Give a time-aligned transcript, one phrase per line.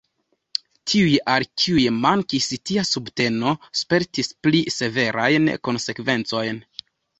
[0.93, 3.53] Tiuj, al kiuj mankis tia subteno,
[3.83, 6.65] spertis pli severajn konsekvencojn.